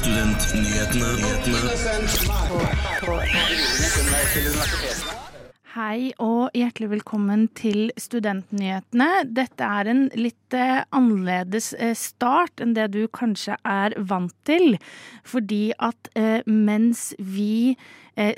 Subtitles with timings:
[0.00, 1.08] Studentnyhetene.
[5.74, 9.10] Hei og hjertelig velkommen til Studentnyhetene.
[9.28, 14.78] Dette er en litt eh, annerledes eh, start enn det du kanskje er vant til.
[15.20, 17.76] Fordi at eh, mens vi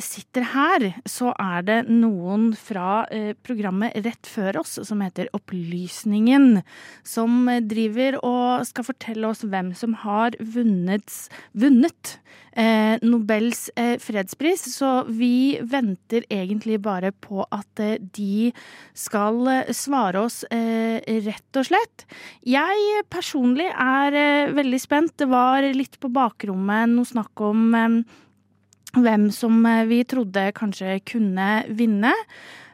[0.02, 6.62] sitter her, så er det noen fra eh, programmet rett før oss som heter Opplysningen,
[7.06, 11.16] som eh, driver og skal fortelle oss hvem som har vunnet,
[11.56, 12.16] vunnet
[12.52, 14.64] eh, Nobels eh, fredspris.
[14.76, 18.52] Så vi venter egentlig bare på at eh, de
[18.94, 22.06] skal eh, svare oss eh, rett og slett.
[22.46, 25.16] Jeg personlig er eh, veldig spent.
[25.18, 28.02] Det var litt på bakrommet noe snakk om eh,
[29.00, 32.12] hvem som eh, vi trodde kanskje kunne vinne.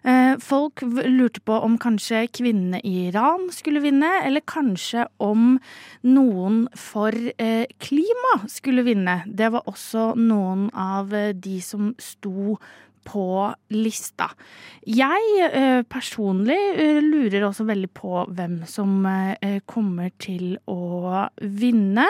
[0.02, 5.58] Eh, Folk lurte på om kanskje kvinnene i Iran skulle vinne, eller kanskje om
[6.06, 9.20] noen for eh, klima skulle vinne.
[9.26, 12.58] Det var også noen av de som sto
[13.08, 13.24] på
[13.72, 14.28] lista.
[14.88, 22.06] Jeg eh, personlig eh, lurer også veldig på hvem som eh, kommer til å vinne.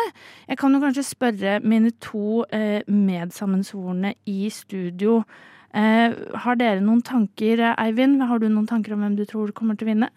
[0.49, 2.45] Jeg kan jo kanskje spørre mine to
[2.89, 5.21] medsammensvorne i studio.
[5.69, 8.23] Har dere noen tanker, Eivind?
[8.25, 10.09] Har du noen tanker om hvem du tror kommer til å vinne?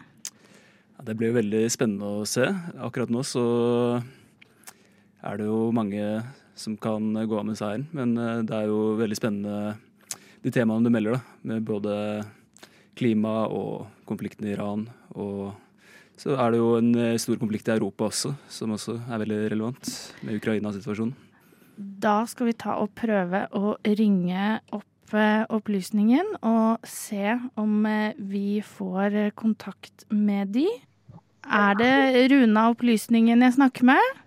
[1.03, 2.45] Det blir veldig spennende å se.
[2.79, 3.43] Akkurat nå så
[5.25, 6.21] er det jo mange
[6.57, 7.87] som kan gå av med seieren.
[7.95, 8.15] Men
[8.47, 9.75] det er jo veldig spennende
[10.41, 11.39] de temaene du melder, da.
[11.51, 11.95] Med både
[12.97, 14.87] klima og konflikten i Iran.
[15.15, 15.51] Og
[16.19, 19.41] så er det jo en eh, stor konflikt i Europa også, som også er veldig
[19.53, 19.91] relevant.
[20.25, 21.15] Med Ukraina-situasjonen.
[22.01, 28.17] Da skal vi ta og prøve å ringe opp eh, opplysningen og se om eh,
[28.17, 30.67] vi får kontakt med de.
[31.41, 34.19] Er det Runa Opplysningen jeg snakker med?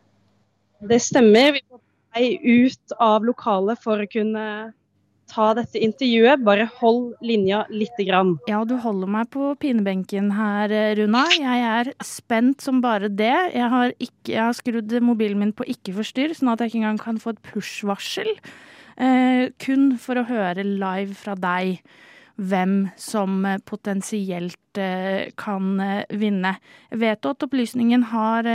[0.90, 1.54] Det stemmer.
[1.54, 1.78] Vi er på
[2.14, 4.46] vei ut av lokalet for å kunne
[5.30, 6.42] ta dette intervjuet.
[6.46, 8.34] Bare hold linja lite grann.
[8.50, 11.24] Ja, du holder meg på pinebenken her, Runa.
[11.36, 13.34] Jeg er spent som bare det.
[13.54, 16.82] Jeg har, ikke, jeg har skrudd mobilen min på ikke forstyrr, sånn at jeg ikke
[16.84, 18.30] engang kan få et push-varsel.
[18.94, 21.80] Eh, kun for å høre live fra deg
[22.34, 26.56] hvem som eh, potensielt eh, kan eh, vinne.
[26.90, 28.48] Jeg vet at Opplysningen har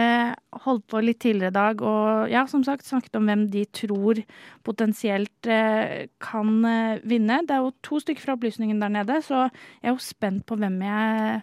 [0.66, 4.20] holdt på litt tidligere i dag og ja, som sagt snakket om hvem de tror
[4.68, 5.50] potensielt
[6.24, 6.52] kan
[7.08, 7.40] vinne.
[7.48, 10.58] Det er jo to stykker fra Opplysningen der nede, så jeg er jo spent på
[10.60, 11.42] hvem jeg,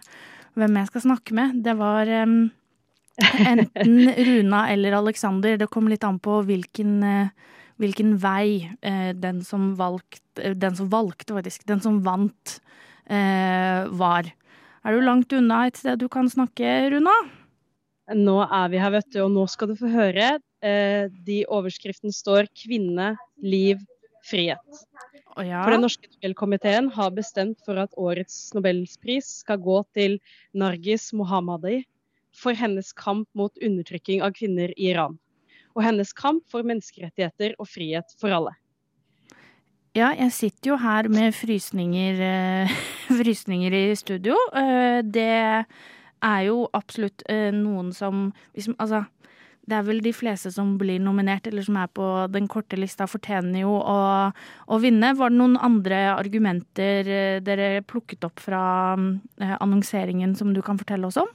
[0.59, 1.57] hvem jeg skal snakke med.
[1.65, 2.11] Det var
[3.53, 3.93] enten
[4.29, 5.57] Runa eller Alexander.
[5.57, 6.99] Det kom litt an på hvilken,
[7.81, 11.65] hvilken vei eh, den som valgte Den som valgte, faktisk.
[11.65, 12.59] Den som vant,
[13.09, 14.29] eh, var.
[14.85, 17.15] Er du langt unna et sted du kan snakke, Runa?
[18.13, 20.37] Nå er vi her, vet du, og nå skal du få høre.
[20.63, 23.81] Eh, de overskriften står 'Kvinne, liv,
[24.23, 24.85] frihet'.
[25.37, 25.61] Oh, ja.
[25.63, 30.17] For Den norske Nobelkomiteen har bestemt for at årets nobelpris skal gå til
[30.53, 31.83] Nargis Mohammadi
[32.33, 35.19] for hennes kamp mot undertrykking av kvinner i Iran.
[35.77, 38.55] Og hennes kamp for menneskerettigheter og frihet for alle.
[39.97, 42.73] Ja, jeg sitter jo her med frysninger, eh,
[43.21, 44.35] frysninger i studio.
[44.53, 45.29] Eh, det
[46.21, 48.27] er jo absolutt eh, noen som
[48.77, 49.05] Altså,
[49.67, 53.07] det er vel de fleste som blir nominert, eller som er på den korte lista,
[53.09, 53.97] fortjener jo å,
[54.67, 55.15] å vinne.
[55.17, 57.09] Var det noen andre argumenter
[57.43, 58.61] dere plukket opp fra
[59.57, 61.27] annonseringen som du kan fortelle oss om?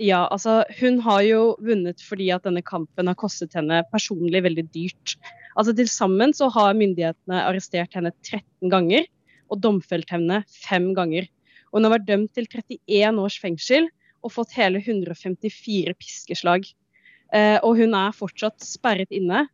[0.00, 4.64] Ja, altså hun har jo vunnet fordi at denne kampen har kostet henne personlig veldig
[4.72, 5.16] dyrt.
[5.60, 9.04] Altså Til sammen så har myndighetene arrestert henne 13 ganger
[9.52, 11.28] og domfelt henne fem ganger.
[11.68, 13.90] Og hun har vært dømt til 31 års fengsel
[14.24, 16.64] og fått hele 154 piskeslag.
[17.36, 19.44] Eh, og hun er fortsatt sperret inne.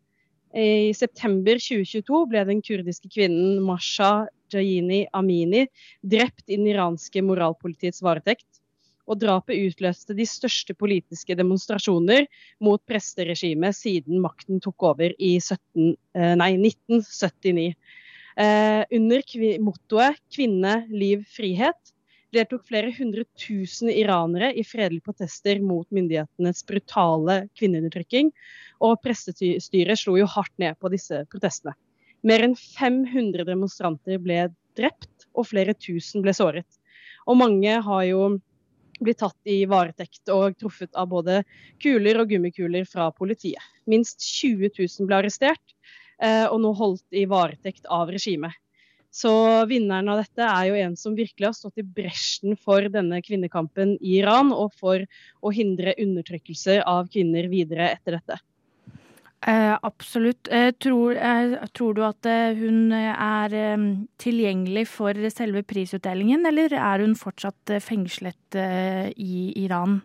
[0.56, 5.66] I september 2022 ble den kurdiske kvinnen Masha Jayini Amini
[6.06, 8.55] drept i den iranske moralpolitiets varetekt
[9.06, 12.26] og drapet utløste de største politiske demonstrasjoner
[12.64, 17.74] mot presteregimet siden makten tok over i 17, eh, nei, 1979.
[18.36, 21.94] Eh, under kvi- mottoet 'Kvinne, liv, frihet'
[22.34, 28.32] deltok flere hundre tusen iranere i fredelige protester mot myndighetenes brutale kvinneundertrykking,
[28.84, 31.72] og prestestyret slo jo hardt ned på disse protestene.
[32.26, 36.68] Mer enn 500 demonstranter ble drept, og flere tusen ble såret.
[37.26, 38.36] Og mange har jo
[39.00, 41.42] blitt tatt i varetekt og truffet av både
[41.82, 43.62] kuler og gummikuler fra politiet.
[43.86, 45.74] Minst 20 000 ble arrestert,
[46.22, 48.54] eh, og nå holdt i varetekt av regimet.
[49.16, 49.32] Så
[49.70, 53.94] vinneren av dette er jo en som virkelig har stått i bresjen for denne kvinnekampen
[53.96, 55.00] i Iran, og for
[55.40, 58.36] å hindre undertrykkelse av kvinner videre etter dette.
[59.44, 60.48] Eh, absolutt.
[60.50, 63.84] Eh, tror, eh, tror, du at eh, hun er eh,
[64.18, 70.00] tilgjengelig for selve prisutdelingen, eller er hun fortsatt eh, fengslet i Iran?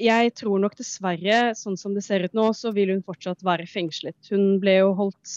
[0.00, 3.68] Jeg tror nok dessverre, sånn som det ser ut nå, så vil hun fortsatt være
[3.68, 4.16] fengslet.
[4.32, 5.34] Hun ble jo holdt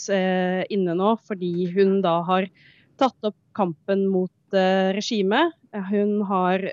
[0.71, 2.47] inne nå fordi hun da har
[2.97, 4.55] tatt opp kampen mot
[4.95, 5.51] regimet.
[5.91, 6.63] Hun har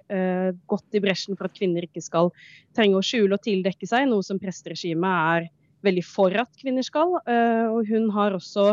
[0.71, 2.31] gått i bresjen for at kvinner ikke skal
[2.79, 5.51] trenge å skjule og tildekke seg, noe som presteregimet er
[5.87, 7.19] veldig for at kvinner skal.
[7.27, 8.73] Eh, og hun har også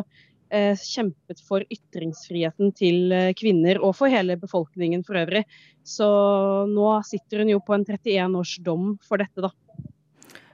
[0.51, 5.43] eh, kjempet for ytringsfriheten til eh, kvinner og for hele befolkningen for øvrig.
[5.87, 6.07] Så
[6.71, 9.53] nå sitter hun jo på en 31 års dom for dette, da.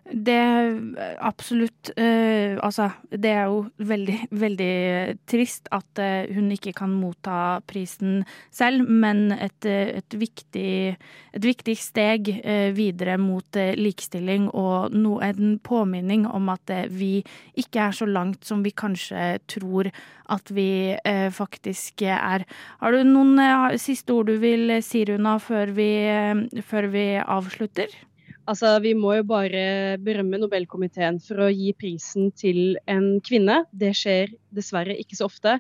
[0.03, 0.35] Det
[1.23, 4.73] absolutt uh, Altså, det er jo veldig, veldig
[5.29, 10.75] trist at uh, hun ikke kan motta prisen selv, men et, et, viktig,
[11.33, 17.23] et viktig, steg uh, videre mot likestilling og no, en påminning om at vi
[17.55, 19.87] ikke er så langt som vi kanskje tror
[20.33, 20.95] at vi
[21.35, 22.45] faktisk er.
[22.79, 25.91] Har du noen siste ord du vil si, Runa, før vi,
[26.65, 27.91] før vi avslutter?
[28.43, 33.61] Altså, vi må jo bare berømme Nobelkomiteen for å gi prisen til en kvinne.
[33.71, 35.53] Det skjer dessverre ikke så ofte.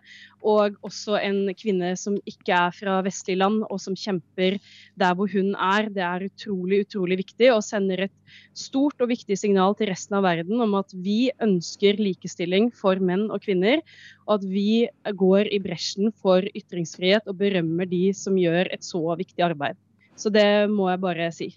[0.43, 4.59] Og også en kvinne som ikke er fra vestlige land, og som kjemper
[4.99, 5.87] der hvor hun er.
[5.95, 10.27] Det er utrolig, utrolig viktig og sender et stort og viktig signal til resten av
[10.27, 13.79] verden om at vi ønsker likestilling for menn og kvinner,
[14.27, 14.89] og at vi
[15.23, 19.79] går i bresjen for ytringsfrihet og berømmer de som gjør et så viktig arbeid.
[20.19, 21.53] Så det må jeg bare si.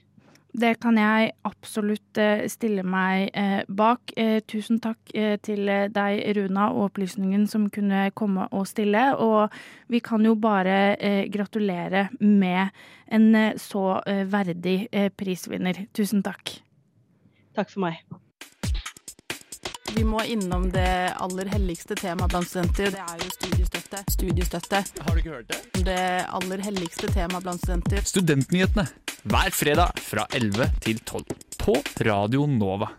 [0.56, 4.14] Det kan jeg absolutt eh, stille meg eh, bak.
[4.16, 5.12] Eh, tusen takk
[5.44, 9.04] til deg, Runa, og opplysningen som kunne komme og stille.
[9.20, 9.52] Og
[9.92, 10.96] vi kan jo bare
[11.32, 12.72] gratulere med
[13.12, 14.00] en så
[14.32, 14.78] verdig
[15.16, 15.86] prisvinner.
[15.96, 16.58] Tusen takk.
[17.56, 18.25] Takk for meg.
[19.96, 22.90] Vi må innom det aller helligste temaet blant studenter.
[22.92, 24.02] Det er jo studiestøtte.
[24.12, 24.80] Studiestøtte.
[25.06, 25.84] Har du ikke hørt det?
[25.86, 26.02] Det
[26.36, 28.04] aller helligste temaet blant studenter.
[28.04, 28.84] Studentnyhetene
[29.24, 31.24] hver fredag fra 11 til 12
[31.62, 32.90] på Radio Nova.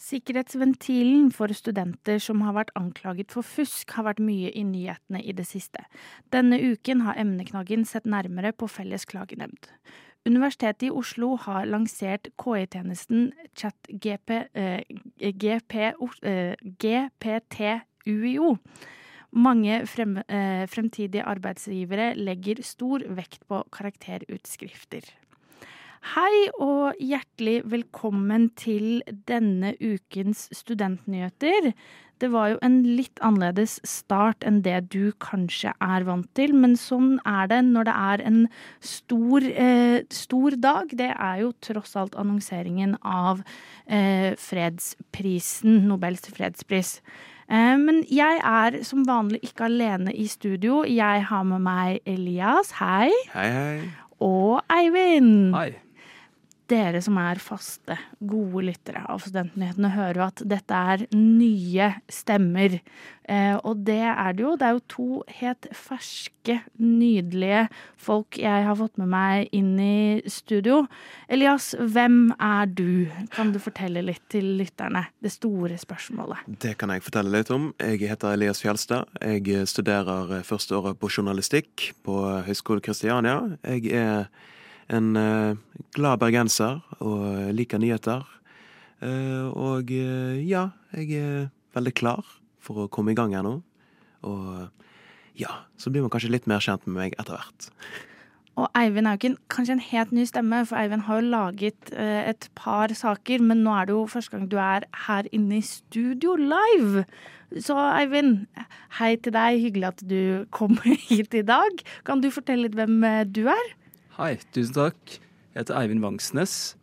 [0.00, 5.36] Sikkerhetsventilen for studenter som har vært anklaget for fusk, har vært mye i nyhetene i
[5.36, 5.84] det siste.
[6.32, 9.68] Denne uken har emneknaggen sett nærmere på Felles klagenemnd.
[10.28, 14.82] Universitetet i Oslo har lansert KI-tjenesten ChatGP eh,
[15.24, 18.50] eh, GPTUIO.
[19.30, 25.08] Mange frem, eh, fremtidige arbeidsgivere legger stor vekt på karakterutskrifter.
[26.00, 31.74] Hei og hjertelig velkommen til denne ukens studentnyheter.
[32.20, 36.72] Det var jo en litt annerledes start enn det du kanskje er vant til, men
[36.80, 38.38] sånn er det når det er en
[38.80, 40.88] stor, eh, stor dag.
[40.88, 43.44] Det er jo tross alt annonseringen av
[43.86, 46.96] eh, fredsprisen, Nobels fredspris.
[47.44, 50.80] Eh, men jeg er som vanlig ikke alene i studio.
[50.88, 53.12] Jeg har med meg Elias, hei.
[53.36, 53.78] Hei, hei.
[54.20, 55.54] Og Eivind.
[55.54, 55.70] Hei
[56.70, 62.78] dere som er faste, gode lyttere av Studentnyhetene, hører jo at dette er nye stemmer.
[63.30, 64.56] Eh, og det er det jo.
[64.58, 65.08] Det er jo to
[65.40, 67.66] helt ferske, nydelige
[68.00, 70.82] folk jeg har fått med meg inn i studio.
[71.30, 73.10] Elias, hvem er du?
[73.34, 75.04] Kan du fortelle litt til lytterne?
[75.22, 76.46] Det store spørsmålet.
[76.62, 77.70] Det kan jeg fortelle litt om.
[77.78, 79.10] Jeg heter Elias Fjelstad.
[79.20, 82.16] Jeg studerer første året på journalistikk på
[82.46, 83.36] Høgskolen Kristiania.
[83.66, 84.26] Jeg er
[84.90, 85.56] en uh,
[85.96, 88.26] glad bergenser og liker nyheter.
[89.00, 93.60] Uh, og ja, jeg er veldig klar for å komme i gang her nå.
[94.28, 94.68] Og
[95.40, 97.70] ja, så blir man kanskje litt mer kjent med meg etter hvert.
[98.60, 101.92] Og Eivind er jo ikke kanskje en helt ny stemme, for Eivind har jo laget
[101.94, 105.64] et par saker, men nå er det jo første gang du er her inne i
[105.64, 107.06] studio live.
[107.56, 108.44] Så Eivind,
[109.00, 109.62] hei til deg.
[109.62, 110.20] Hyggelig at du
[110.54, 110.76] kom
[111.08, 111.82] hit i dag.
[112.04, 113.00] Kan du fortelle litt hvem
[113.32, 113.72] du er?
[114.20, 115.14] Hei, tusen takk.
[115.54, 116.74] Jeg heter Eivind Vangsnes.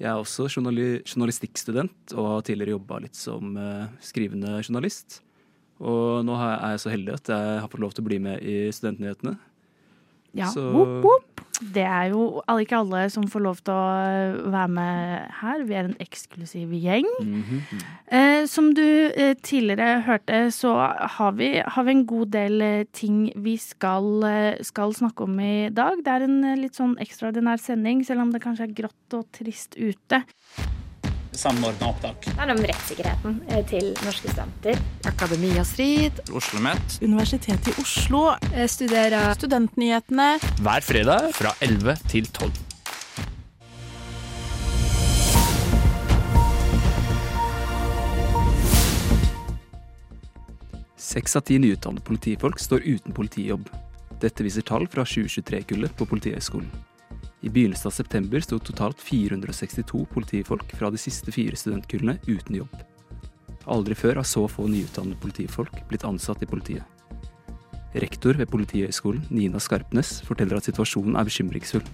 [0.00, 5.20] Jeg er også journali journalistikkstudent og har tidligere jobba litt som uh, skrivende journalist.
[5.78, 8.42] Og nå er jeg så heldig at jeg har fått lov til å bli med
[8.42, 9.36] i Studentnyhetene.
[10.34, 10.66] Ja, så...
[10.74, 11.29] whoop, whoop.
[11.60, 15.64] Det er jo ikke alle som får lov til å eh, være med her.
[15.68, 17.08] Vi er en eksklusiv gjeng.
[17.20, 17.82] Mm -hmm.
[18.16, 20.74] eh, som du eh, tidligere hørte, så
[21.16, 25.40] har vi, har vi, en god del eh, ting vi skal, eh, skal, snakke om
[25.40, 25.98] i dag.
[26.04, 29.76] Det er en litt sånn ekstraordinær sending, selv om det kanskje er grått og trist
[29.76, 30.24] ute
[31.32, 32.24] samordna opptak.
[32.28, 34.80] Det handler om rettssikkerheten eh, til norske studenter.
[35.08, 36.20] Akademia Strid.
[36.28, 36.98] Oslo OsloMet.
[37.02, 38.34] Universitetet i Oslo.
[38.54, 40.38] Jeg studerer Studentnyhetene.
[40.60, 42.52] Hver fredag fra 11 til 12.
[50.96, 53.70] Seks av ti nyutdannede politifolk står uten politijobb.
[54.20, 56.89] Dette viser tall fra 2023-kullet på Politihøgskolen.
[57.40, 62.74] I begynnelsen av september sto totalt 462 politifolk fra de siste fire studentkullene uten jobb.
[63.70, 66.84] Aldri før har så få nyutdannede politifolk blitt ansatt i politiet.
[67.90, 71.86] Rektor ved Politihøgskolen, Nina Skarpnes, forteller at situasjonen er bekymringsfull.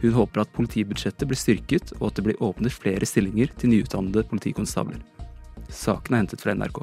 [0.00, 4.24] Hun håper at politibudsjettet blir styrket, og at det blir åpnet flere stillinger til nyutdannede
[4.30, 5.02] politikonstabler.
[5.68, 6.80] Saken er hentet fra NRK.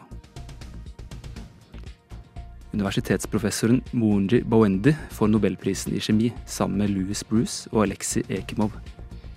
[2.74, 8.74] Universitetsprofessoren Mounji Bowendi får nobelprisen i kjemi sammen med Louis Bruce og Alexei Ekimov.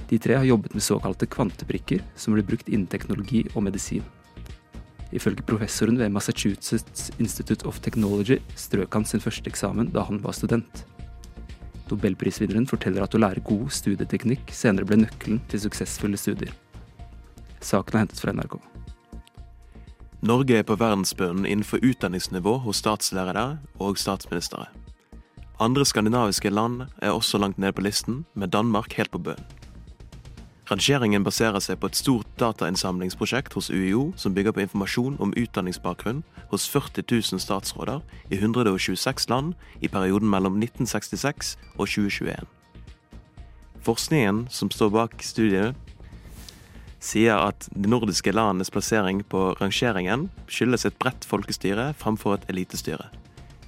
[0.08, 4.04] De tre har jobbet med såkalte kvanteprikker, som blir brukt innen teknologi og medisin.
[5.12, 10.32] Ifølge professoren ved Massachusetts Institute of Technology strøk han sin første eksamen da han var
[10.32, 10.86] student.
[11.90, 16.56] Nobelprisvinneren forteller at å lære god studieteknikk senere ble nøkkelen til suksessfulle studier.
[17.60, 18.75] Saken er hentet fra NRK.
[20.26, 24.64] Norge er på verdensbunnen innenfor utdanningsnivå hos statslærere og statsministre.
[25.62, 29.44] Andre skandinaviske land er også langt nede på listen, med Danmark helt på bunnen.
[30.66, 36.24] Rangeringen baserer seg på et stort datainnsamlingsprosjekt hos UiO som bygger på informasjon om utdanningsbakgrunn
[36.50, 42.50] hos 40 000 statsråder i 126 land i perioden mellom 1966 og 2021.
[43.86, 45.76] Forskningen som står bak studiet,
[47.02, 53.10] sier at de nordiske landenes plassering på rangeringen skyldes et bredt folkestyre fremfor et elitestyre.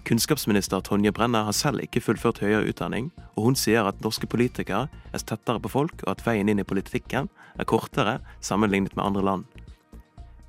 [0.08, 4.86] Kunnskapsminister Tonje Brenna har selv ikke fullført høyere utdanning, og hun sier at norske politikere
[5.12, 9.24] er tettere på folk, og at veien inn i politikken er kortere sammenlignet med andre
[9.26, 9.44] land.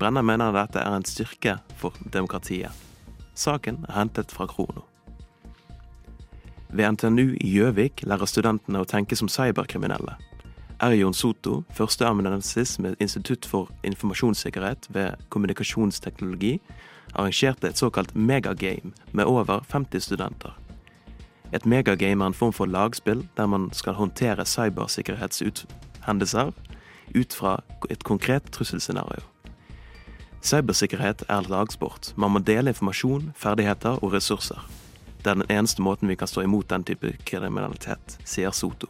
[0.00, 2.72] Brenna mener dette er en styrke for demokratiet.
[3.36, 4.86] Saken er hentet fra Krono.
[6.72, 10.16] Ved NTNU i Gjøvik lærer studentene å tenke som cyberkriminelle.
[10.80, 16.60] Erjon Soto, førsteamanuensis med Institutt for informasjonssikkerhet ved kommunikasjonsteknologi,
[17.14, 20.58] arrangerte et såkalt megagame med over 50 studenter.
[21.52, 26.52] Et megagame er en form for lagspill der man skal håndtere cybersikkerhetshendelser
[27.14, 29.22] ut fra et konkret trusselscenario.
[30.42, 32.14] Cybersikkerhet er lagsport.
[32.16, 34.70] Man må dele informasjon, ferdigheter og ressurser.
[35.18, 38.86] Det er den eneste måten vi kan stå imot den type kriminalitet, sier Soto.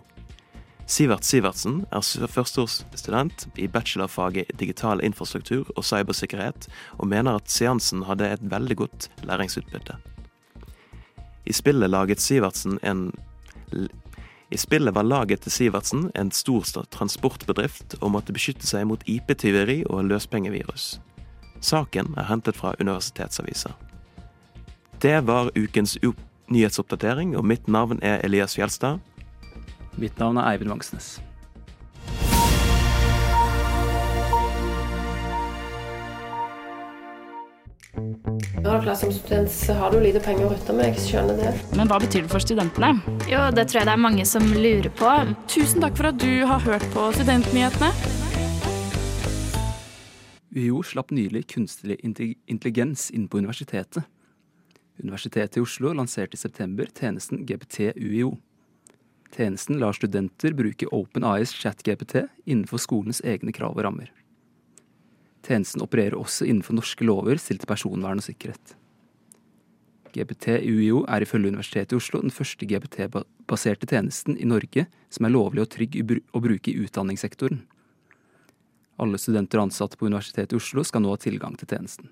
[0.90, 6.66] Sivert Sivertsen er førsteårsstudent i bachelorfaget digital infrastruktur og cybersikkerhet,
[6.99, 10.00] og mener at seansen hadde et veldig godt læringsutbytte.
[11.47, 11.94] I spillet
[12.82, 13.12] en
[14.50, 19.85] i spillet var laget til Sivertsen en stor transportbedrift og måtte beskytte seg mot IP-tyveri
[19.87, 20.99] og løspengevirus.
[21.61, 23.76] Saken er hentet fra universitetsaviser.
[25.02, 25.99] Det var ukens
[26.50, 28.99] nyhetsoppdatering, og mitt navn er Elias Fjelstad.
[29.97, 31.18] Mitt navn er Eivind Vangsnes.
[38.64, 41.52] Ja, klart Som student så har du lite penger å rutte med, jeg skjønner det.
[41.76, 42.92] Men hva betyr det for studentene?
[43.30, 45.11] Jo, det tror jeg det er mange som lurer på.
[45.50, 47.90] Tusen takk for at du har hørt på Studentnyhetene.
[50.50, 54.06] UiO slapp nylig kunstig intelligens inn på universitetet.
[55.00, 58.35] Universitetet i Oslo lanserte i september tjenesten GPT UiO.
[59.30, 64.10] Tjenesten lar studenter bruke OpenAIs ChatGPT innenfor skolens egne krav og rammer.
[65.46, 68.75] Tjenesten opererer også innenfor norske lover stilt til personvern og sikkerhet.
[70.10, 75.34] GPT UiO er ifølge Universitetet i Oslo den første GPT-baserte tjenesten i Norge som er
[75.34, 76.00] lovlig og trygg
[76.34, 77.62] å bruke i utdanningssektoren.
[79.00, 82.10] Alle studenter og ansatte på Universitetet i Oslo skal nå ha tilgang til tjenesten.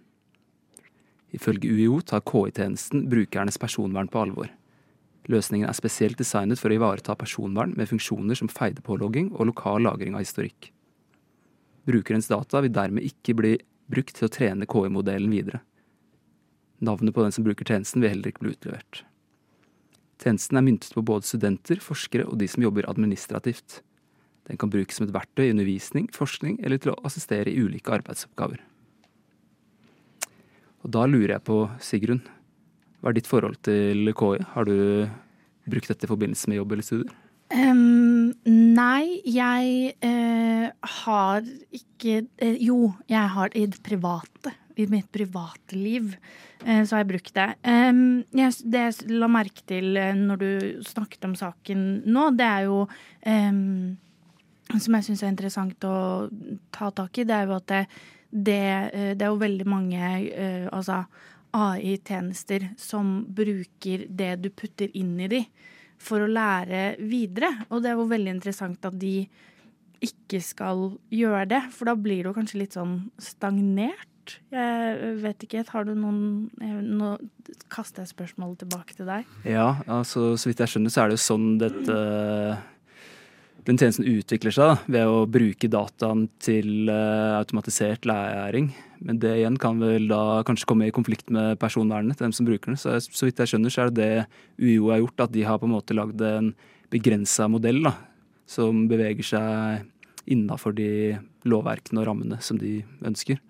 [1.34, 4.48] Ifølge UiO tar KI-tjenesten brukernes personvern på alvor.
[5.28, 10.16] Løsningen er spesielt designet for å ivareta personvern med funksjoner som feidepålogging og lokal lagring
[10.16, 10.70] av historikk.
[11.88, 13.52] Brukerens data vil dermed ikke bli
[13.92, 15.60] brukt til å trene KI-modellen videre.
[16.84, 19.02] Navnet på den som bruker tjenesten vil heller ikke bli utlevert.
[20.18, 23.82] Tjenesten er myntet på både studenter, forskere og de som jobber administrativt.
[24.48, 27.92] Den kan brukes som et verktøy i undervisning, forskning eller til å assistere i ulike
[27.98, 28.62] arbeidsoppgaver.
[30.86, 32.22] Og da lurer jeg på, Sigrun,
[32.98, 34.42] hva er ditt forhold til KI?
[34.54, 35.08] Har du
[35.68, 37.16] brukt dette i forbindelse med jobb eller studier?
[37.48, 40.66] Um, nei, jeg uh,
[41.00, 44.52] har ikke uh, Jo, jeg har i det private.
[44.78, 47.46] I mitt private liv uh, så har jeg brukt det.
[47.64, 48.02] Um,
[48.36, 50.50] jeg, det jeg la merke til når du
[50.86, 53.96] snakket om saken nå, det er jo um,
[54.76, 56.28] Som jeg syns er interessant å
[56.74, 57.82] ta tak i, det er jo at det,
[58.28, 58.62] det,
[59.16, 60.14] det er jo veldig mange
[60.68, 61.00] altså
[61.56, 65.42] AI-tjenester som bruker det du putter inn i de
[65.98, 67.50] for å lære videre.
[67.70, 69.22] Og det er jo veldig interessant at de
[70.04, 74.38] ikke skal gjøre det, for da blir jo kanskje litt sånn stagnert.
[74.52, 75.64] Jeg vet ikke.
[75.72, 76.50] Har du noen
[76.84, 77.14] Nå
[77.72, 79.28] kaster jeg spørsmålet tilbake til deg.
[79.48, 81.96] Ja, altså så vidt jeg skjønner så er det jo sånn dette
[83.68, 88.70] den tjenesten utvikler seg da, ved å bruke dataen til uh, automatisert læring.
[89.04, 92.48] Men det igjen kan vel da kanskje komme i konflikt med personvernet til dem som
[92.48, 92.80] bruker den.
[92.80, 95.60] Så, så vidt jeg skjønner så er det det UiO har gjort, at de har
[95.60, 96.54] på en måte lagd en
[96.88, 97.92] begrensa modell da,
[98.48, 103.40] som beveger seg innafor de lovverkene og rammene som de ønsker.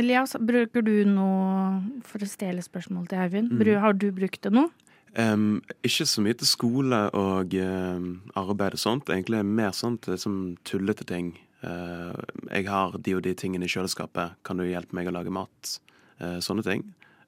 [0.00, 3.52] Elias, bruker du noe for å stjele spørsmålet til Eivind?
[3.52, 3.74] Mm.
[3.82, 4.66] Har du brukt det nå?
[5.12, 9.10] Um, ikke så mye til skole og um, arbeid og sånt.
[9.12, 11.34] Egentlig mer til som tullete ting.
[11.62, 12.16] Uh,
[12.48, 14.38] jeg har de og de tingene i kjøleskapet.
[14.44, 15.74] Kan du hjelpe meg å lage mat?
[16.20, 16.86] Uh, sånne ting.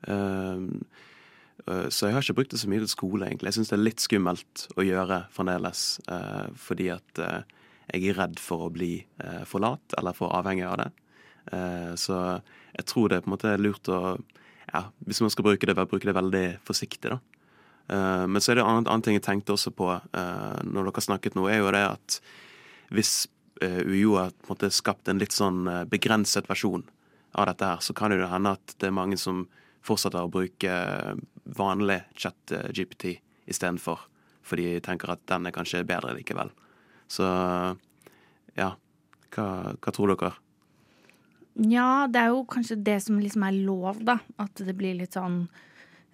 [0.09, 0.65] Uh,
[1.65, 3.53] så jeg har ikke brukt det så mye til skole, egentlig.
[3.53, 5.85] Jeg syns det er litt skummelt å gjøre fremdeles.
[6.61, 9.07] fordi at jeg er redd for å bli
[9.49, 10.91] for lat, eller for avhengig av det.
[11.97, 12.19] så
[12.75, 14.19] jeg tror det er på en måte lurt å
[14.75, 17.23] ja, Hvis man skal bruke det, bruke det veldig forsiktig, da.
[17.93, 20.89] Uh, men så er det en annen, annen, ting jeg tenkte også på uh, når
[20.89, 22.19] dere snakket nå, er jo det at
[22.95, 23.13] hvis
[23.65, 26.85] eh, UiO har på en måte skapt en litt sånn begrenset versjon
[27.35, 29.47] av dette her, så kan det jo hende at det er mange som
[29.83, 30.77] fortsetter å bruke
[31.59, 33.17] vanlig chat-GPT
[33.51, 34.05] istedenfor.
[34.45, 36.53] Fordi de tenker at den er kanskje bedre likevel.
[37.11, 37.27] Så
[38.55, 38.71] ja,
[39.35, 40.35] hva, hva tror dere?
[41.55, 44.19] Ja, det er jo kanskje det som liksom er lov, da.
[44.43, 45.45] At det blir litt sånn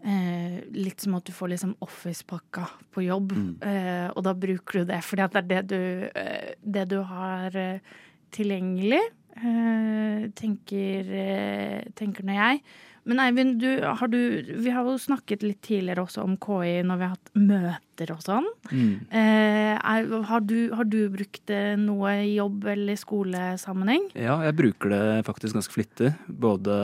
[0.01, 2.63] Eh, litt som at du får liksom Office-pakka
[2.95, 3.49] på jobb, mm.
[3.69, 7.03] eh, og da bruker du det fordi at det er det du, eh, det du
[7.05, 7.99] har eh,
[8.33, 9.01] tilgjengelig,
[9.37, 12.63] eh, tenker, eh, tenker nå jeg.
[13.11, 14.19] Men Eivind, du, har du,
[14.61, 18.23] vi har jo snakket litt tidligere også om KI når vi har hatt møter og
[18.25, 18.49] sånn.
[18.71, 18.95] Mm.
[19.11, 24.11] Er, har, du, har, du, brukt det noe i jobb eller i skolesammenheng?
[24.15, 26.13] Ja, jeg bruker det faktisk ganske flittig.
[26.29, 26.77] Både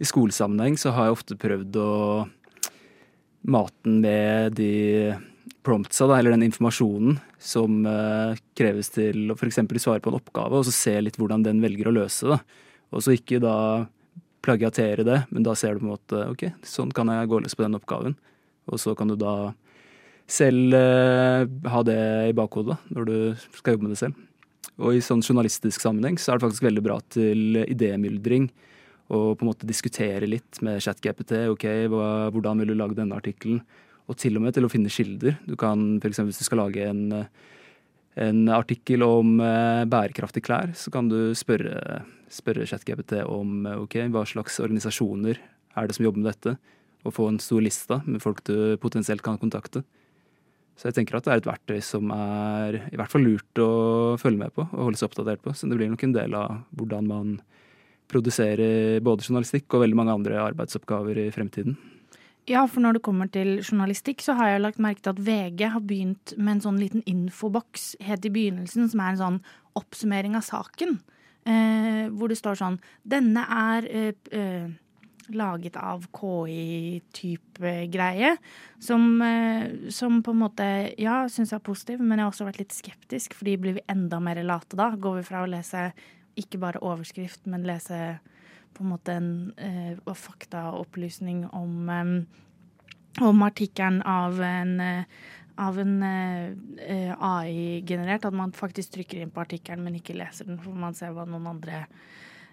[0.00, 1.90] i skolesammenheng så har jeg ofte prøvd å
[3.52, 4.72] maten med de
[5.64, 9.60] promptsa, da, eller den informasjonen som uh, kreves til å f.eks.
[9.82, 12.38] svare på en oppgave, og så se litt hvordan den velger å løse det.
[12.90, 13.56] Og så ikke da
[14.44, 17.56] plagiatere det, men da ser du på en måte ok, sånn kan jeg gå løs
[17.56, 18.16] på den oppgaven.
[18.72, 19.52] Og så kan du da
[20.30, 23.16] selv uh, ha det i bakhodet når du
[23.58, 24.26] skal jobbe med det selv.
[24.80, 28.48] Og i sånn journalistisk sammenheng så er det faktisk veldig bra til idémyldring
[29.10, 31.48] og på en måte diskutere litt med ChatGPT.
[31.50, 33.60] ok, Hvordan vil du lage denne artikkelen?
[34.10, 35.36] Og til og med til å finne kilder.
[35.46, 36.22] Du kan f.eks.
[36.26, 37.26] hvis du skal lage en,
[38.18, 44.24] en artikkel om eh, bærekraftige klær, så kan du spørre, spørre ChatGPT om ok, hva
[44.26, 45.38] slags organisasjoner
[45.78, 46.56] er det som jobber med dette,
[47.06, 49.84] og få en stor liste med folk du potensielt kan kontakte.
[50.80, 54.16] Så jeg tenker at det er et verktøy som er i hvert fall lurt å
[54.20, 55.52] følge med på og holde seg oppdatert på.
[55.52, 57.34] Så det blir nok en del av hvordan man
[58.10, 61.78] produsere både journalistikk og veldig mange andre arbeidsoppgaver i fremtiden.
[62.48, 65.64] Ja, for når det kommer til journalistikk, så har jeg lagt merke til at VG
[65.74, 69.40] har begynt med en sånn liten infoboks helt i begynnelsen, som er en sånn
[69.78, 70.98] oppsummering av saken.
[71.48, 72.74] Eh, hvor det står sånn
[73.08, 74.66] Denne er eh, eh,
[75.32, 78.34] laget av KI-type greie.
[78.82, 80.66] Som, eh, som, på en måte
[81.00, 83.86] ja, syns jeg er positiv, men jeg har også vært litt skeptisk, fordi blir vi
[83.88, 84.90] enda mer late da?
[84.96, 85.90] Går vi fra å lese
[86.38, 88.18] ikke bare overskrift, men lese
[88.74, 92.14] på en måte en uh, faktaopplysning om, um,
[93.26, 95.04] om artikkelen av en, uh,
[95.60, 98.24] av en uh, AI-generert.
[98.24, 101.28] At man faktisk trykker inn på artikkelen, men ikke leser den, for man ser hva
[101.28, 101.86] noen andre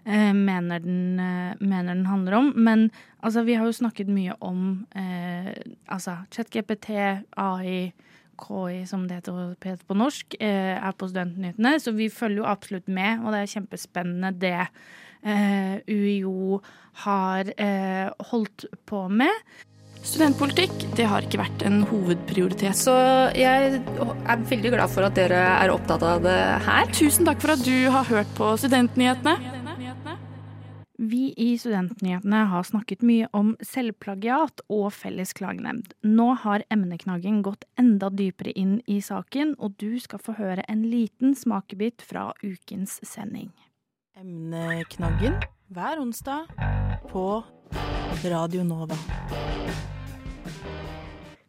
[0.08, 1.18] mener den,
[1.60, 2.54] mener, den, handler om.
[2.56, 2.86] Men
[3.20, 6.94] altså, vi har jo snakket mye om altså ChatGPT,
[7.36, 7.90] AI
[8.40, 11.78] KI, som det heter på norsk, eh, er på Studentnyhetene.
[11.82, 14.68] Så vi følger jo absolutt med, og det er kjempespennende det
[15.24, 16.62] eh, UiO
[17.04, 19.34] har eh, holdt på med.
[20.08, 22.78] Studentpolitikk det har ikke vært en hovedprioritet.
[22.78, 22.94] Så
[23.36, 26.90] jeg er veldig glad for at dere er opptatt av det her.
[26.96, 29.57] Tusen takk for at du har hørt på Studentnyhetene.
[31.00, 35.92] Vi i Studentnyhetene har snakket mye om selvplagiat og felles klagenemnd.
[36.02, 40.82] Nå har emneknaggen gått enda dypere inn i saken, og du skal få høre en
[40.90, 43.52] liten smakebit fra ukens sending.
[44.18, 45.38] Emneknaggen
[45.70, 46.50] hver onsdag
[47.12, 47.26] på
[48.26, 48.98] Radio Nova.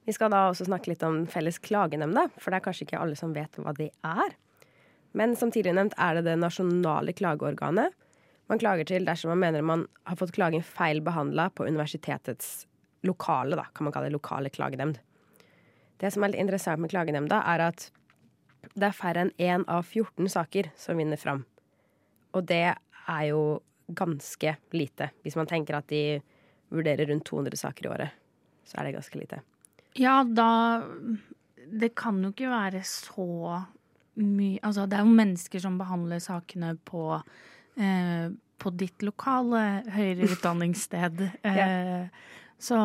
[0.05, 3.17] Vi skal da også snakke litt om felles klagenemnda, for det er kanskje ikke alle
[3.17, 4.37] som vet hva det er.
[5.17, 7.97] Men som tidligere nevnt er det det nasjonale klageorganet
[8.49, 12.67] man klager til dersom man mener man har fått klagen feil behandla på universitetets
[13.07, 14.99] lokale, da, kan man kalle det lokale klagenemnd.
[15.99, 17.89] Det som er litt interessant med klagenemnda, er at
[18.75, 21.45] det er færre enn én av 14 saker som vinner fram.
[22.35, 23.43] Og det er jo
[23.89, 25.11] ganske lite.
[25.25, 26.21] Hvis man tenker at de
[26.69, 28.17] vurderer rundt 200 saker i året,
[28.69, 29.43] så er det ganske lite.
[29.99, 30.85] Ja, da
[31.69, 33.65] Det kan jo ikke være så
[34.17, 37.23] mye Altså, det er jo mennesker som behandler sakene på
[37.79, 41.25] eh, på ditt lokale høyere utdanningssted.
[41.47, 42.09] ja.
[42.59, 42.79] så,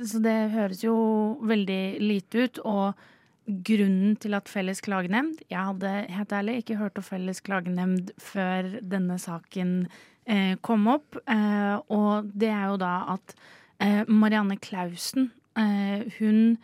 [0.00, 0.96] så det høres jo
[1.44, 2.62] veldig lite ut.
[2.64, 3.08] Og
[3.46, 8.68] grunnen til at Felles klagenemnd Jeg hadde helt ærlig ikke hørt om Felles klagenemnd før
[8.80, 9.88] denne saken
[10.26, 11.18] eh, kom opp.
[11.26, 13.34] Eh, og det er jo da at
[13.82, 16.56] eh, Marianne Klausen, eh, hun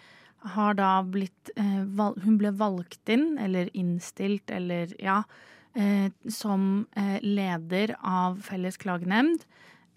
[0.54, 1.82] har da blitt eh,
[2.22, 5.44] Hun ble valgt inn, eller innstilt, eller ja, eh,
[6.32, 6.62] som
[7.22, 9.44] leder av Felles klagenemnd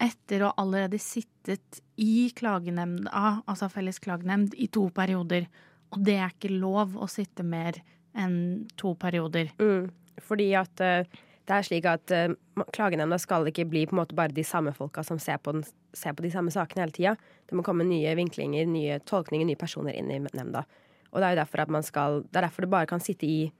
[0.02, 5.46] etter å allerede sittet i klagenemnda, altså Felles klagenemnd, i to perioder.
[5.92, 7.78] Og det er ikke lov å sitte mer
[8.18, 9.52] enn to perioder.
[9.62, 9.90] Mm,
[10.26, 11.04] fordi at uh,
[11.48, 12.34] det er slik at uh,
[12.74, 15.64] klagenemnda skal ikke bli på en måte bare de samme folka som ser på, den,
[15.96, 17.16] ser på de samme sakene hele tida.
[17.48, 20.66] Det må komme nye vinklinger, nye tolkninger, nye personer inn i nemnda.
[21.12, 23.28] Og det er jo derfor at man skal Det er derfor det bare kan sitte
[23.28, 23.50] i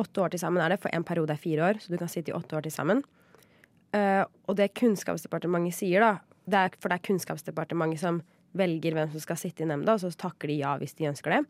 [0.00, 2.10] åtte år til sammen, er det, for en periode er fire år, så du kan
[2.10, 3.02] sitte i åtte år til sammen.
[3.92, 8.22] Uh, og det Kunnskapsdepartementet sier, da, det er, for det er Kunnskapsdepartementet som
[8.56, 11.36] velger hvem som skal sitte i nemnda, og så takker de ja hvis de ønsker
[11.36, 11.42] det.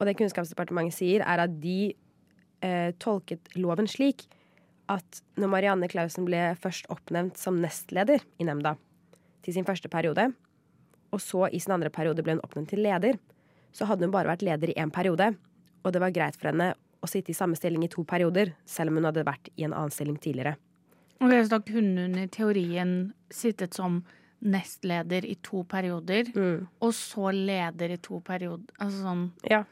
[0.00, 1.92] Og det Kunnskapsdepartementet sier, er at de
[2.66, 4.26] uh, tolket loven slik
[4.90, 8.74] at når Marianne Clausen ble først oppnevnt som nestleder i nemnda
[9.46, 10.32] til sin første periode,
[11.12, 13.18] og så i sin andre periode ble hun oppnevnt til leder,
[13.72, 15.32] så hadde hun bare vært leder i én periode,
[15.82, 18.92] og det var greit for henne å sitte i samme stilling i to perioder, selv
[18.92, 20.54] om hun hadde vært i en annen stilling tidligere.
[21.22, 24.02] Ok, Så da kunne hun i teorien sittet som
[24.42, 26.66] nestleder i to perioder, mm.
[26.82, 28.74] og så leder i to perioder.
[28.78, 29.64] Altså sånn Ja.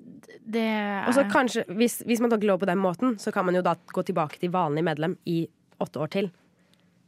[0.00, 3.44] Det er Og så kanskje, hvis, hvis man tar lov på den måten, så kan
[3.44, 5.44] man jo da gå tilbake til vanlig medlem i
[5.78, 6.30] åtte år til.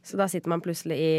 [0.03, 1.13] Så da sitter man plutselig i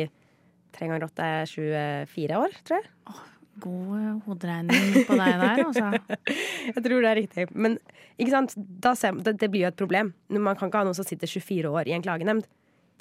[0.74, 2.90] tre ganger åtte er 24 år, tror jeg.
[3.10, 3.20] Oh,
[3.62, 6.18] god hoderegning på deg der, altså.
[6.70, 7.46] jeg tror det er riktig.
[7.54, 7.78] Men?
[8.14, 10.12] Ser, det, det, blir jo et problem.
[10.30, 12.46] Man kan ikke ha noen som sitter 24 år i en klagenemnd.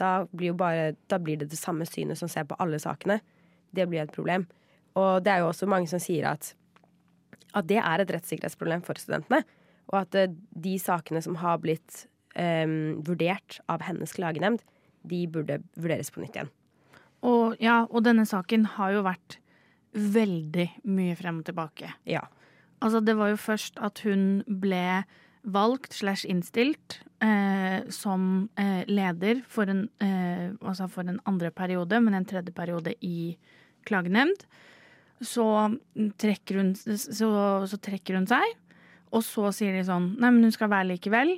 [0.01, 3.19] Da blir, bare, da blir, det det samme synet som ser på alle sakene.
[3.73, 4.47] Det blir et problem.
[4.97, 6.53] Og det er jo også mange som sier at,
[7.53, 9.43] at det er et rettssikkerhetsproblem for studentene.
[9.91, 10.33] Og at eh,
[10.65, 14.63] de sakene som har blitt um, vurdert av hennes klagenemnd,
[15.03, 16.51] de burde vurderes på nytt igjen.
[17.23, 19.37] Og, ja, og denne saken har jo vært
[19.93, 21.91] veldig mye frem og tilbake.
[22.09, 22.23] Ja.
[22.83, 25.03] Altså, det var jo først at hun ble
[25.43, 31.99] valgt slash innstilt eh, som eh, leder for en, eh, altså for en andre periode,
[31.99, 33.35] men en tredje periode i
[33.87, 34.45] klagenemnd.
[35.23, 35.45] Så
[36.19, 37.29] trekker, hun, så,
[37.69, 38.55] så trekker hun seg,
[39.13, 41.37] og så sier de sånn Nei, men hun skal være likevel.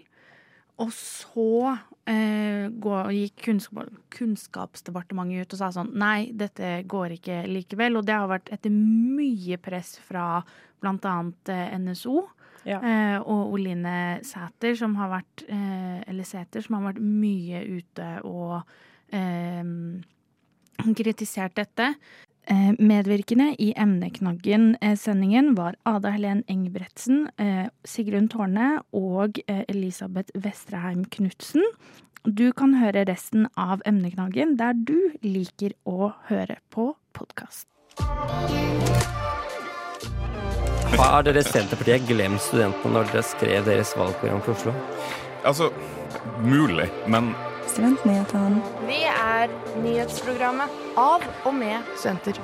[0.82, 1.76] Og så
[2.10, 2.68] eh,
[3.16, 8.00] gikk kunnskap, Kunnskapsdepartementet ut og sa sånn Nei, dette går ikke likevel.
[8.00, 10.40] Og det har vært etter mye press fra
[10.84, 11.18] bl.a.
[11.52, 12.24] Eh, NSO.
[12.66, 12.80] Ja.
[12.82, 18.08] Eh, og Oline Sæter, som har vært eh, Eller Sæter, som har vært mye ute
[18.26, 18.56] og
[19.14, 19.62] eh,
[21.00, 21.94] kritisert dette.
[22.48, 31.06] Eh, medvirkende i Emneknaggen-sendingen var Ada Helen Engebretsen, eh, Sigrun Tårne og eh, Elisabeth Vestreheim
[31.10, 31.64] Knutsen.
[32.24, 37.66] Du kan høre resten av Emneknaggen der du liker å høre på podkast.
[40.96, 44.76] Har dere Senterpartiet glemt studentene når dere skrev deres valgprogram for Oslo?
[45.46, 45.72] Altså,
[46.46, 47.34] mulig, men
[47.70, 48.62] Studentnyhetene.
[48.88, 49.52] Vi er
[49.84, 52.38] nyhetsprogrammet av og med studenter.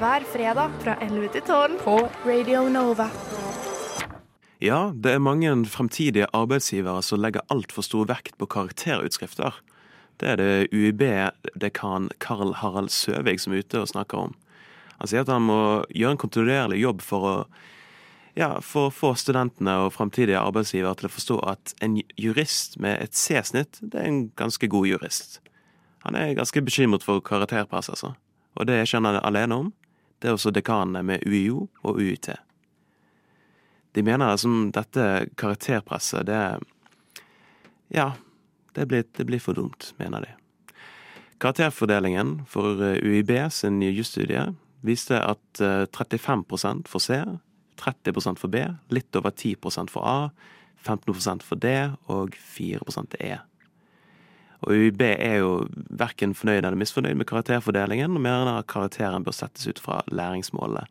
[0.00, 3.06] Hver fredag fra 11 til 12 på Radio Nova.
[4.64, 9.54] Ja, det er mange fremtidige arbeidsgivere som legger altfor stor vekt på karakterutskrifter.
[10.20, 14.34] Det er det UiB-dekan Karl Harald Søvig som er ute og snakker om.
[14.98, 17.34] Han sier at han må gjøre en kontinuerlig jobb for å,
[18.34, 22.98] ja, for å få studentene og framtidige arbeidsgivere til å forstå at en jurist med
[23.02, 25.38] et C-snitt, det er en ganske god jurist.
[26.02, 28.14] Han er ganske bekymret for karakterpress, altså.
[28.58, 29.70] Og det er ikke han alene om.
[30.18, 32.32] Det er også dekanene med UiO og UiT.
[33.94, 36.60] De mener som dette karakterpresset, det
[37.94, 38.12] Ja,
[38.74, 40.30] det blir, det blir for dumt, mener de.
[41.38, 44.48] Karakterfordelingen for UiB sin jusstudie
[44.82, 47.20] viste at 35% for C,
[47.80, 50.18] 30% for B, litt over 10% for A,
[50.84, 51.72] 15% for D
[52.12, 52.80] og 4
[53.14, 53.38] til E.
[54.64, 59.36] Og UiB er jo verken fornøyd eller misfornøyd med karakterfordelingen, og mener at karakteren bør
[59.36, 60.86] settes ut fra læringsmålene.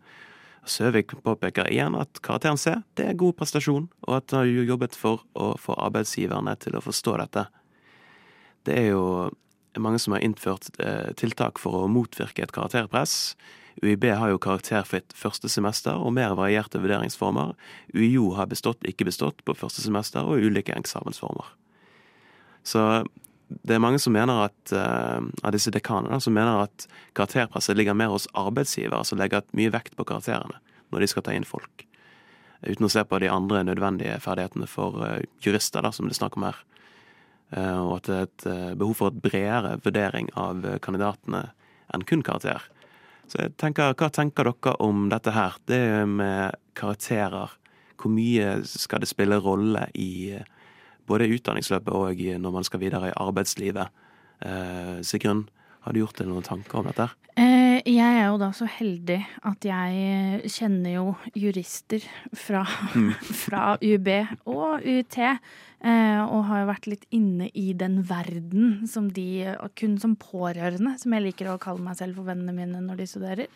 [0.63, 4.95] Søvik påpeker igjen at karakteren C det er god prestasjon, og at han har jobbet
[4.95, 7.47] for å få arbeidsgiverne til å forstå dette.
[8.63, 9.03] Det er jo
[9.81, 13.33] mange som har innført eh, tiltak for å motvirke et karakterpress.
[13.81, 17.55] UiB har jo karakterfritt første semester og mer varierte vurderingsformer.
[17.95, 21.47] UiO har bestått, ikke bestått på første semester og ulike eksamensformer.
[22.63, 23.03] Så
[23.49, 26.85] det er mange som mener at, uh, av disse dekanene som mener at
[27.17, 30.61] karakterpresset ligger mer hos arbeidsgivere, som legger mye vekt på karakterene
[30.93, 31.85] når de skal ta inn folk.
[32.63, 36.21] Uten å se på de andre nødvendige ferdighetene for uh, jurister, da, som det er
[36.21, 36.61] snakk om her.
[37.53, 41.49] Uh, og at det er et behov for et bredere vurdering av kandidatene
[41.93, 42.63] enn kun karakter.
[43.31, 45.55] Så jeg tenker, hva tenker dere om dette her?
[45.69, 47.55] Det med karakterer.
[47.97, 50.35] Hvor mye skal det spille rolle i
[51.07, 53.87] både utdanningsløpet og når man skal videre i arbeidslivet.
[54.43, 55.47] Eh, Sigrun,
[55.83, 57.09] har du gjort deg noen tanker om dette?
[57.35, 57.52] Eh,
[57.89, 59.19] jeg er jo da så heldig
[59.49, 61.05] at jeg kjenner jo
[61.37, 62.03] jurister
[62.35, 62.63] fra,
[62.95, 63.11] mm.
[63.43, 64.09] fra UB
[64.49, 65.19] og UiT.
[65.83, 70.95] Eh, og har jo vært litt inne i den verden som de Kun som pårørende,
[71.01, 73.51] som jeg liker å kalle meg selv for vennene mine når de studerer.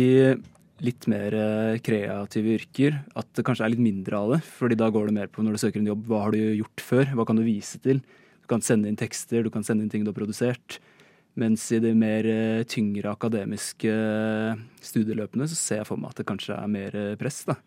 [0.85, 4.41] litt mer eh, kreative yrker at det kanskje er litt mindre av det.
[4.45, 6.83] fordi da går det mer på når du søker en jobb, hva har du gjort
[6.85, 7.13] før?
[7.17, 8.01] Hva kan du vise til?
[8.41, 10.77] Du kan sende inn tekster, du kan sende inn ting du har produsert.
[11.39, 16.21] Mens i de mer eh, tyngre akademiske eh, studieløpene så ser jeg for meg at
[16.21, 17.41] det kanskje er mer press.
[17.49, 17.57] da.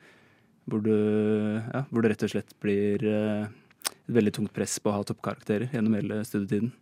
[0.70, 4.98] Hvor, du, ja, hvor det rett og slett blir et veldig tungt press på å
[5.00, 6.72] ha toppkarakterer gjennom hele studietiden.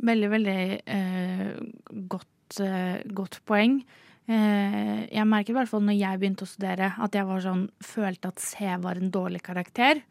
[0.00, 1.48] Veldig, veldig eh,
[2.08, 3.80] godt, eh, godt, poeng.
[4.30, 7.64] Eh, jeg merket i hvert fall når jeg begynte å studere, at jeg var sånn,
[7.82, 10.02] følte at C var en dårlig karakter.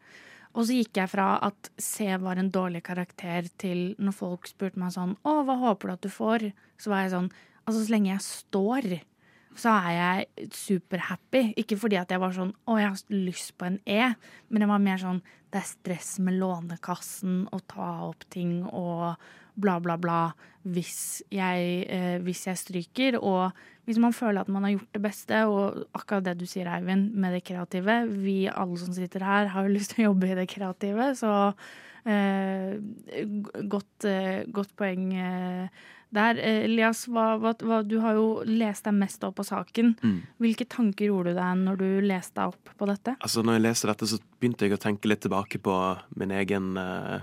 [0.50, 4.80] Og så gikk jeg fra at C var en dårlig karakter, til når folk spurte
[4.82, 6.48] meg sånn Å, hva håper du at du får?
[6.80, 7.30] Så var jeg sånn
[7.68, 8.86] Altså, så lenge jeg står,
[9.60, 11.42] så er jeg superhappy.
[11.60, 14.08] Ikke fordi at jeg var sånn Å, jeg har lyst på en E,
[14.48, 15.20] men det var mer sånn
[15.52, 19.14] Det er stress med Lånekassen og ta opp ting og
[19.60, 20.22] bla, bla, bla
[20.68, 23.18] hvis jeg, eh, hvis jeg stryker.
[23.20, 23.52] Og
[23.88, 27.14] hvis man føler at man har gjort det beste, og akkurat det du sier, Eivind,
[27.14, 30.36] med det kreative Vi alle som sitter her, har jo lyst til å jobbe i
[30.38, 31.32] det kreative, så
[32.04, 32.76] eh,
[33.64, 36.36] godt, eh, godt, poeng eh, der.
[36.36, 39.96] Eh, Elias, hva, hva, hva, du har jo lest deg mest opp på saken.
[40.04, 40.20] Mm.
[40.44, 43.16] Hvilke tanker gjorde du deg når du leste deg opp på dette?
[43.16, 45.82] Altså, når jeg leste dette, så begynte jeg å tenke litt tilbake på
[46.20, 47.20] min egen eh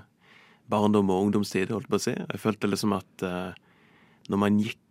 [0.71, 2.13] barndom og ungdomstid, holdt på å si.
[2.15, 3.51] Jeg følte liksom at uh,
[4.32, 4.84] når man gikk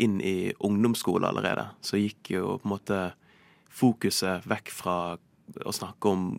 [0.00, 3.00] inn i ungdomsskole allerede, så gikk jo på en måte
[3.70, 4.96] fokuset vekk fra
[5.66, 6.30] å snakke om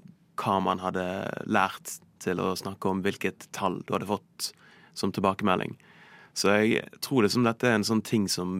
[0.41, 1.05] hva man hadde
[1.51, 4.51] lært, til å snakke om hvilket tall du hadde fått
[4.93, 5.73] som tilbakemelding.
[6.37, 8.59] Så jeg tror liksom dette er en sånn ting som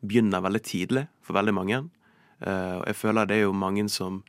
[0.00, 1.82] begynner veldig tidlig for veldig mange.
[2.40, 4.22] Uh, og jeg føler det er jo mange som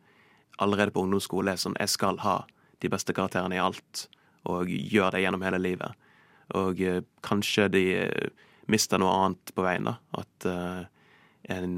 [0.60, 2.42] allerede på ungdomsskole er sånn Jeg skal ha
[2.84, 4.08] de beste karakterene i alt
[4.48, 6.08] og gjør det gjennom hele livet.
[6.58, 9.98] Og eh, kanskje de eh, mister noe annet på veien, da.
[10.22, 10.84] At uh,
[11.50, 11.76] en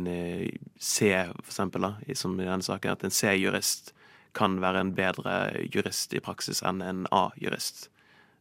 [0.75, 3.93] C, for eksempel, da, som i denne saken, at en C-jurist
[4.35, 5.35] kan være en bedre
[5.71, 7.85] jurist i praksis enn en A-jurist.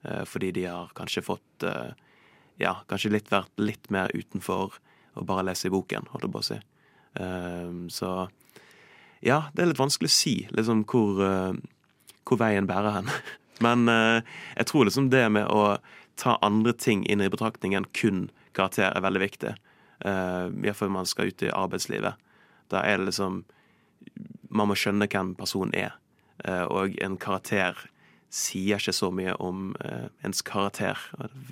[0.00, 1.66] Fordi de har kanskje fått
[2.58, 4.78] Ja, kanskje litt vært litt mer utenfor
[5.14, 6.58] å bare lese i boken, holdt jeg på å si.
[7.94, 8.10] så
[9.20, 11.20] ja, det er litt vanskelig å si liksom hvor,
[12.24, 13.12] hvor veien bærer hen.
[13.64, 14.22] Men eh,
[14.56, 15.78] jeg tror liksom det med å
[16.20, 19.54] ta andre ting inn i betraktning enn kun karakter er veldig viktig.
[20.00, 22.16] Iallfall når man skal ut i arbeidslivet.
[22.72, 23.42] Da er det liksom
[24.50, 25.92] Man må skjønne hvem personen er.
[26.40, 27.76] Uh, og en karakter
[28.32, 29.74] sier ikke så mye om
[30.24, 30.98] ens karakter,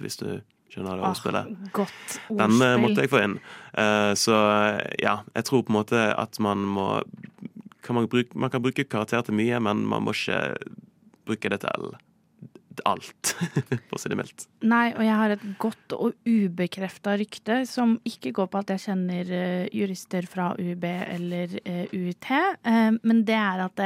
[0.00, 0.40] hvis du
[0.72, 1.52] skjønner det ordspillet.
[1.52, 2.40] Ah, godt ordspill.
[2.40, 3.36] Den måtte jeg få inn.
[4.18, 4.36] så
[4.98, 6.88] ja, jeg tror på en måte at man må
[7.88, 10.58] kan man, bruke, man kan bruke karakter til mye, men man må ikke
[11.28, 11.90] bruke det til
[12.86, 13.32] alt,
[13.88, 14.46] for å si det mildt.
[14.68, 18.84] Nei, og jeg har et godt og ubekrefta rykte som ikke går på at jeg
[18.88, 23.84] kjenner uh, jurister fra UB eller uh, UiT, uh, men det er at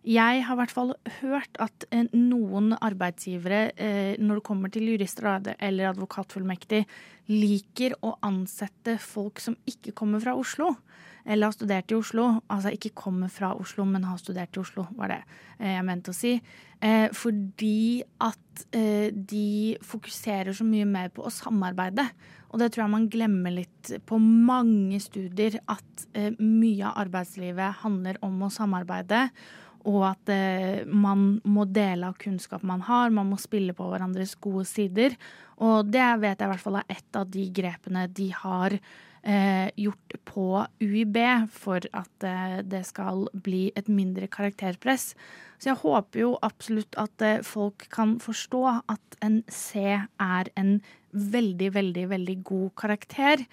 [0.00, 1.84] jeg har i hvert fall hørt at
[2.16, 6.80] noen arbeidsgivere, når det kommer til jurister eller advokatfullmektig,
[7.28, 10.72] liker å ansette folk som ikke kommer fra Oslo
[11.24, 12.26] eller har studert i Oslo.
[12.50, 15.20] Altså ikke kommer fra Oslo, men har studert i Oslo, var det
[15.58, 16.34] eh, jeg mente å si.
[16.80, 22.06] Eh, fordi at eh, de fokuserer så mye mer på å samarbeide.
[22.50, 27.82] Og det tror jeg man glemmer litt på mange studier, at eh, mye av arbeidslivet
[27.84, 29.28] handler om å samarbeide.
[29.88, 34.34] Og at eh, man må dele av kunnskap man har, man må spille på hverandres
[34.42, 35.14] gode sider.
[35.60, 38.82] Og det vet jeg i hvert fall er et av de grepene de har eh,
[39.22, 41.18] gjort på UiB
[41.52, 45.14] for at eh, det skal bli et mindre karakterpress.
[45.60, 50.78] Så jeg håper jo absolutt at eh, folk kan forstå at en C er en
[51.12, 53.44] veldig, veldig, veldig god karakter.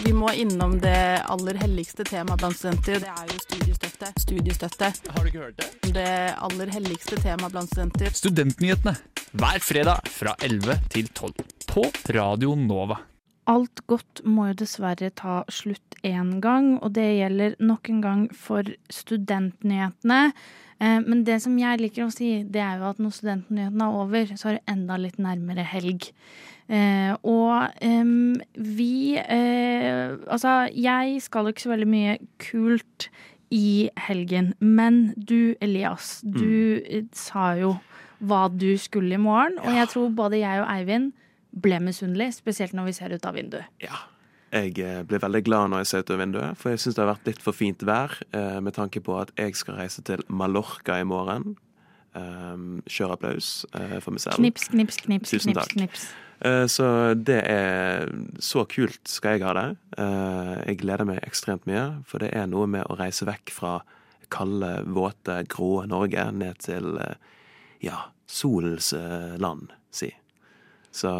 [0.00, 3.02] Vi må innom det aller helligste temaet blant studenter.
[3.04, 4.12] Det er jo studiestøtte.
[4.22, 4.88] Studiestøtte.
[5.12, 5.92] Har du ikke hørt det?
[5.92, 8.12] Det aller helligste temaet blant studenter.
[8.16, 8.96] Studentnyhetene
[9.40, 11.36] hver fredag fra 11 til 12
[11.70, 11.84] på
[12.16, 12.96] Radio Nova.
[13.48, 18.26] Alt godt må jo dessverre ta slutt én gang, og det gjelder nok en gang
[18.36, 20.20] for studentnyhetene.
[20.80, 23.98] Eh, men det som jeg liker å si, det er jo at når studentnyhetene er
[24.04, 26.10] over, så er det enda litt nærmere helg.
[26.70, 27.74] Eh, og
[28.54, 33.08] vi eh, Altså, jeg skal ikke så veldig mye kult
[33.50, 37.08] i helgen, men du, Elias, du mm.
[37.18, 37.74] sa jo
[38.20, 41.10] hva du skulle i morgen, og jeg tror både jeg og Eivind
[41.50, 43.70] ble misunnelig, spesielt når vi ser ut av vinduet.
[43.82, 44.04] Ja.
[44.50, 47.04] Jeg eh, blir veldig glad når jeg ser ut av vinduet, for jeg syns det
[47.04, 50.24] har vært litt for fint vær eh, med tanke på at jeg skal reise til
[50.26, 51.54] Mallorca i morgen.
[52.10, 54.40] Um, Kjør applaus uh, for meg selv.
[54.42, 55.30] Knips, knips, knips.
[55.30, 55.76] Tusen knips, takk.
[55.78, 56.08] knips.
[56.72, 56.84] Så
[57.20, 58.08] det er
[58.40, 59.64] Så kult skal jeg ha det.
[60.00, 63.74] Jeg gleder meg ekstremt mye, for det er noe med å reise vekk fra
[64.32, 66.96] kalde, våte, grå Norge ned til
[67.84, 68.94] ja, solens
[69.36, 70.08] land, si.
[70.90, 71.10] Så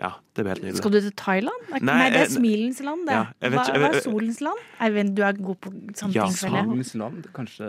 [0.00, 0.80] ja, det blir helt nydelig.
[0.80, 1.66] Skal du til Thailand?
[1.74, 3.02] Nei, Nei det er smilens land.
[3.04, 3.16] Det.
[3.18, 4.62] Ja, hva, hva, er solens land?
[4.80, 6.38] Eivind, du er god på sånne ja, ting.
[6.40, 7.68] Solens land, kanskje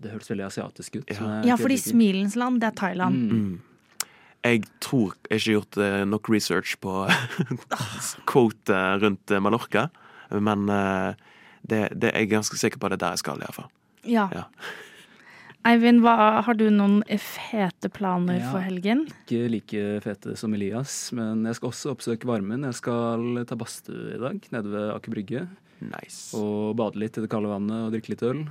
[0.00, 1.10] Det høres veldig asiatisk ut.
[1.10, 3.18] Ja, ja fordi smilens land, det er Thailand.
[3.18, 3.48] Mm.
[3.48, 4.06] Mm.
[4.46, 6.94] Jeg tror jeg ikke har gjort uh, nok research på
[8.30, 9.88] quote rundt uh, Mallorca,
[10.30, 13.66] men det, det, er jeg ganske sikker på at det er der jeg skal, iallfall.
[14.06, 14.28] Ja.
[14.32, 14.46] ja.
[15.68, 19.02] Eivind, hva, har du noen fete planer ja, for helgen?
[19.26, 22.64] Ikke like fete som Elias, men jeg skal også oppsøke varmen.
[22.64, 25.44] Jeg skal ta badstue i dag, nede ved Aker Brygge.
[25.84, 26.32] Nice.
[26.36, 28.42] Og bade litt i det kalde vannet og drikke litt øl.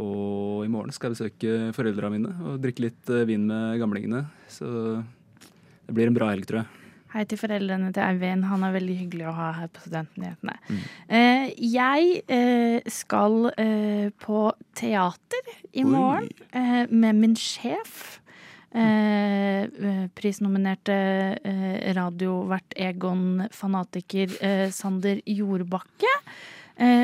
[0.00, 4.24] Og i morgen skal jeg besøke foreldrene mine og drikke litt eh, vin med gamlingene.
[4.48, 4.68] Så
[5.84, 6.81] det blir en bra helg, tror jeg.
[7.12, 8.46] Hei til foreldrene til Eivind.
[8.48, 10.54] Han er veldig hyggelig å ha her på Studentnyhetene.
[10.64, 10.78] Mm.
[11.12, 14.46] Eh, jeg eh, skal eh, på
[14.78, 18.16] teater i morgen eh, med min sjef.
[18.72, 20.96] Eh, eh, prisnominerte
[21.98, 24.32] radiovert Egon-fanatiker
[24.72, 26.16] Sander Jordbakke.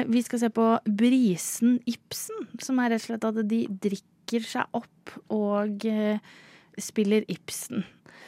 [0.09, 4.73] vi skal se på Brisen Ibsen, som er rett og slett at de drikker seg
[4.73, 5.85] opp og
[6.81, 7.85] spiller Ibsen.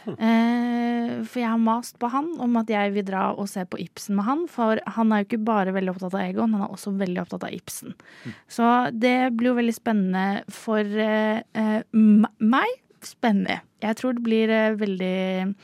[0.09, 3.81] Eh, for jeg har mast på han om at jeg vil dra og se på
[3.83, 4.45] Ibsen med han.
[4.51, 7.49] For han er jo ikke bare veldig opptatt av Egon, han er også veldig opptatt
[7.49, 7.97] av Ibsen.
[7.97, 8.39] Mm.
[8.57, 12.79] Så det blir jo veldig spennende for eh, eh meg.
[13.01, 13.63] Spennende.
[13.81, 15.55] Jeg tror det blir eh, veldig,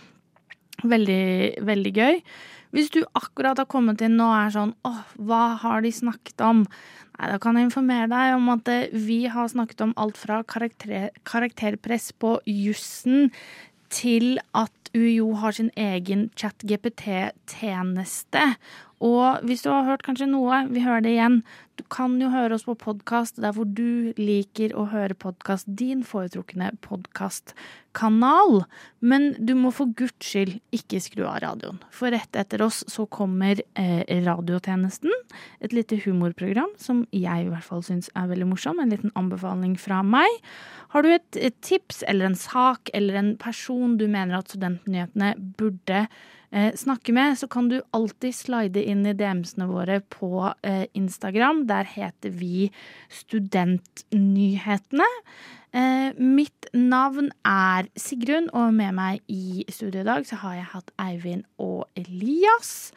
[0.89, 1.25] veldig,
[1.69, 2.23] veldig gøy.
[2.77, 6.65] Hvis du akkurat har kommet inn og er sånn åh, hva har de snakket om?
[7.17, 10.43] Nei, Da kan jeg informere deg om at eh, vi har snakket om alt fra
[10.45, 13.31] karakter, karakterpress på jussen
[13.97, 18.45] til at UiO har sin egen chat-GPT-tjeneste.
[19.05, 21.43] Og hvis du har hørt kanskje noe, vi hører det igjen,
[21.77, 26.05] du kan jo høre oss på podkast der hvor du liker å høre podkast, din
[26.07, 26.73] foretrukne
[27.97, 28.65] podkastkanal.
[29.01, 31.79] Men du må for guds skyld ikke skru av radioen.
[31.91, 35.13] For rett etter oss så kommer eh, Radiotjenesten.
[35.61, 38.81] Et lite humorprogram som jeg i hvert fall syns er veldig morsom.
[38.81, 40.29] En liten anbefaling fra meg.
[40.95, 45.35] Har du et, et tips eller en sak eller en person du mener at Studentnyhetene
[45.59, 46.07] burde
[46.51, 51.67] eh, snakke med, så kan du alltid slide inn i DM-ene våre på eh, Instagram.
[51.71, 52.71] Der heter vi
[53.23, 55.07] Studentnyhetene.
[55.75, 60.69] Eh, mitt navn er Sigrun, og med meg i studio i dag så har jeg
[60.73, 62.93] hatt Eivind og Elias.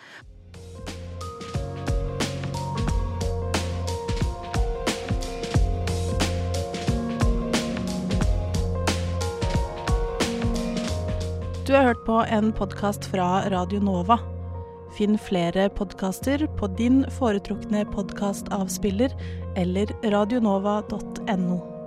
[11.70, 14.18] Du har hørt på en podkast fra Radio Nova.
[14.98, 19.14] Finn flere podkaster på din foretrukne podkastavspiller
[19.56, 21.79] eller radionova.no.